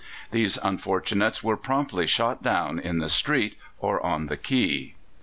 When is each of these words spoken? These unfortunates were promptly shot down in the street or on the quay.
These 0.31 0.57
unfortunates 0.63 1.43
were 1.43 1.55
promptly 1.55 2.07
shot 2.07 2.41
down 2.41 2.79
in 2.79 2.97
the 2.97 3.07
street 3.07 3.55
or 3.77 4.03
on 4.03 4.25
the 4.25 4.35
quay. 4.35 4.95